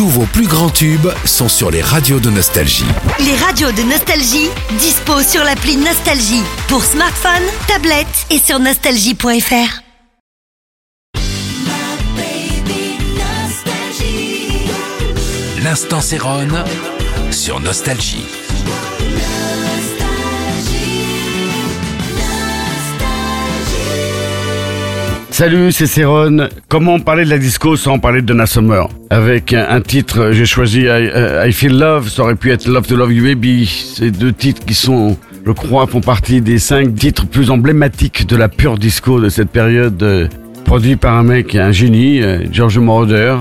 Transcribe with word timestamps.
Tous 0.00 0.08
vos 0.08 0.24
plus 0.24 0.46
grands 0.46 0.70
tubes 0.70 1.10
sont 1.26 1.50
sur 1.50 1.70
les 1.70 1.82
radios 1.82 2.20
de 2.20 2.30
Nostalgie. 2.30 2.86
Les 3.18 3.36
radios 3.36 3.70
de 3.70 3.82
Nostalgie, 3.82 4.48
dispo 4.78 5.20
sur 5.20 5.44
l'appli 5.44 5.76
Nostalgie. 5.76 6.42
Pour 6.68 6.82
smartphone, 6.82 7.42
tablette 7.68 8.06
et 8.30 8.38
sur 8.38 8.58
nostalgie.fr. 8.60 9.82
L'instant 15.62 16.00
Céronne 16.00 16.64
sur 17.30 17.60
Nostalgie. 17.60 18.24
Salut, 25.40 25.72
c'est 25.72 25.86
Céron. 25.86 26.48
Comment 26.68 27.00
parler 27.00 27.24
de 27.24 27.30
la 27.30 27.38
disco 27.38 27.74
sans 27.74 27.98
parler 27.98 28.20
de 28.20 28.26
Donna 28.26 28.44
Summer? 28.44 28.90
Avec 29.08 29.54
un, 29.54 29.80
titre, 29.80 30.32
j'ai 30.32 30.44
choisi 30.44 30.80
I, 30.80 30.86
euh, 30.88 31.46
I 31.48 31.52
Feel 31.54 31.78
Love, 31.78 32.10
ça 32.10 32.24
aurait 32.24 32.34
pu 32.34 32.50
être 32.50 32.66
Love 32.68 32.86
to 32.86 32.94
Love 32.94 33.10
You 33.10 33.24
Baby. 33.24 33.64
Ces 33.66 34.10
deux 34.10 34.34
titres 34.34 34.62
qui 34.66 34.74
sont, 34.74 35.16
je 35.46 35.52
crois, 35.52 35.86
font 35.86 36.02
partie 36.02 36.42
des 36.42 36.58
cinq 36.58 36.94
titres 36.94 37.26
plus 37.26 37.50
emblématiques 37.50 38.26
de 38.26 38.36
la 38.36 38.50
pure 38.50 38.76
disco 38.76 39.18
de 39.18 39.30
cette 39.30 39.48
période, 39.48 40.02
euh, 40.02 40.28
produit 40.66 40.96
par 40.96 41.16
un 41.16 41.22
mec, 41.22 41.54
un 41.54 41.72
génie, 41.72 42.20
euh, 42.20 42.44
George 42.52 42.78
Moroder, 42.78 43.36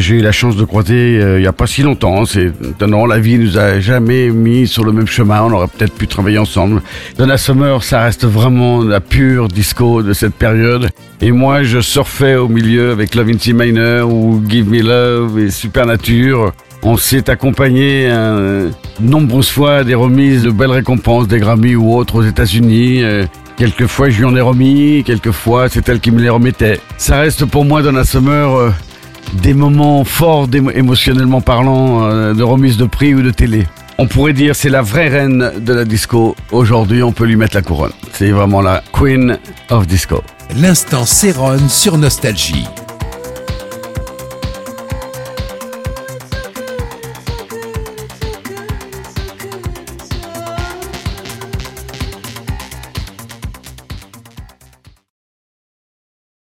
j'ai 0.00 0.16
eu 0.16 0.20
la 0.20 0.32
chance 0.32 0.56
de 0.56 0.64
croiser 0.64 1.18
euh, 1.20 1.38
il 1.38 1.42
n'y 1.42 1.46
a 1.46 1.52
pas 1.52 1.66
si 1.66 1.82
longtemps. 1.82 2.24
C'est 2.24 2.52
étonnant, 2.62 3.06
la 3.06 3.18
vie 3.18 3.38
nous 3.38 3.58
a 3.58 3.80
jamais 3.80 4.30
mis 4.30 4.66
sur 4.66 4.84
le 4.84 4.92
même 4.92 5.06
chemin. 5.06 5.42
On 5.42 5.52
aurait 5.52 5.68
peut-être 5.68 5.94
pu 5.94 6.06
travailler 6.06 6.38
ensemble. 6.38 6.82
Donna 7.18 7.36
Summer, 7.36 7.82
ça 7.82 8.02
reste 8.02 8.24
vraiment 8.24 8.82
la 8.82 9.00
pure 9.00 9.48
disco 9.48 10.02
de 10.02 10.12
cette 10.12 10.34
période. 10.34 10.88
Et 11.20 11.32
moi, 11.32 11.62
je 11.62 11.80
surfais 11.80 12.36
au 12.36 12.48
milieu 12.48 12.90
avec 12.90 13.14
Love 13.14 13.30
in 13.30 13.38
C 13.38 13.52
Minor 13.52 14.12
ou 14.12 14.42
Give 14.48 14.68
Me 14.68 14.82
Love 14.82 15.38
et 15.38 15.50
Supernature. 15.50 16.52
On 16.82 16.98
s'est 16.98 17.30
accompagné 17.30 18.08
euh, 18.10 18.68
nombreuses 19.00 19.48
fois 19.48 19.84
des 19.84 19.94
remises 19.94 20.42
de 20.42 20.50
belles 20.50 20.70
récompenses, 20.70 21.26
des 21.26 21.38
Grammy 21.38 21.74
ou 21.76 21.94
autres 21.96 22.16
aux 22.16 22.22
États-Unis. 22.22 23.02
Euh, 23.02 23.24
quelquefois, 23.56 24.10
je 24.10 24.18
lui 24.18 24.26
en 24.26 24.36
ai 24.36 24.42
remis, 24.42 25.02
quelquefois, 25.02 25.70
c'est 25.70 25.88
elle 25.88 26.00
qui 26.00 26.10
me 26.10 26.20
les 26.20 26.28
remettait. 26.28 26.80
Ça 26.98 27.20
reste 27.20 27.46
pour 27.46 27.64
moi, 27.64 27.80
Donna 27.80 28.04
Summer, 28.04 28.54
euh, 28.54 28.70
des 29.32 29.54
moments 29.54 30.04
forts 30.04 30.48
émotionnellement 30.74 31.40
parlant, 31.40 32.04
euh, 32.04 32.34
de 32.34 32.42
remise 32.42 32.76
de 32.76 32.84
prix 32.84 33.14
ou 33.14 33.22
de 33.22 33.30
télé. 33.30 33.66
On 33.98 34.06
pourrait 34.06 34.32
dire 34.32 34.56
c'est 34.56 34.70
la 34.70 34.82
vraie 34.82 35.08
reine 35.08 35.52
de 35.58 35.72
la 35.72 35.84
disco. 35.84 36.34
Aujourd'hui, 36.50 37.02
on 37.02 37.12
peut 37.12 37.24
lui 37.24 37.36
mettre 37.36 37.54
la 37.54 37.62
couronne. 37.62 37.92
C'est 38.12 38.30
vraiment 38.30 38.60
la 38.60 38.82
Queen 38.92 39.38
of 39.70 39.86
Disco. 39.86 40.22
L'instant 40.56 41.04
Céronne 41.04 41.68
sur 41.68 41.96
Nostalgie. 41.96 42.66